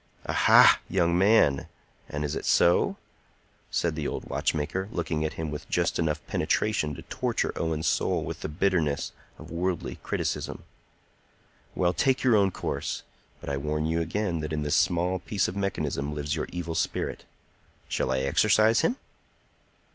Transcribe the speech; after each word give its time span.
"Aha, 0.25 0.79
young 0.89 1.15
man! 1.15 1.67
And 2.09 2.25
is 2.25 2.35
it 2.35 2.45
so?" 2.47 2.97
said 3.69 3.93
the 3.93 4.07
old 4.07 4.27
watchmaker, 4.27 4.89
looking 4.91 5.23
at 5.23 5.33
him 5.33 5.51
with 5.51 5.69
just 5.69 5.99
enough 5.99 6.25
penetration 6.25 6.95
to 6.95 7.03
torture 7.03 7.53
Owen's 7.55 7.85
soul 7.85 8.23
with 8.23 8.39
the 8.41 8.49
bitterness 8.49 9.11
of 9.37 9.51
worldly 9.51 9.97
criticism. 10.01 10.63
"Well, 11.75 11.93
take 11.93 12.23
your 12.23 12.35
own 12.35 12.49
course; 12.49 13.03
but 13.39 13.47
I 13.47 13.57
warn 13.57 13.85
you 13.85 14.01
again 14.01 14.39
that 14.39 14.53
in 14.53 14.63
this 14.63 14.75
small 14.75 15.19
piece 15.19 15.47
of 15.47 15.55
mechanism 15.55 16.15
lives 16.15 16.35
your 16.35 16.47
evil 16.51 16.73
spirit. 16.73 17.25
Shall 17.87 18.11
I 18.11 18.21
exorcise 18.21 18.79
him?" 18.81 18.95